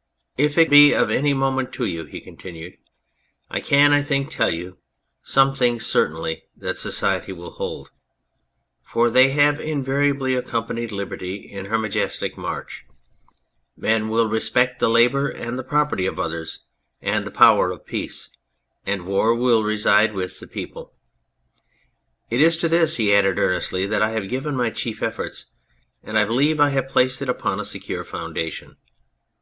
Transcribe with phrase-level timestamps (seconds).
[0.36, 2.76] "If it be of any moment to you," he continued,"
[3.50, 4.76] I can, I think, tell you
[5.22, 7.90] some things certainly that society will hold.
[8.82, 12.84] For they have invariably accom panied liberty in her majestic march.
[13.78, 16.62] Men will respect the labour and the property of others,
[17.00, 18.28] and the power of peace
[18.84, 20.92] and war will reside with the people.
[22.28, 25.46] It is to this," he added earnestly, "that I have given my chief efforts,
[26.02, 28.76] and I believe I have placed it upon a secure foundation.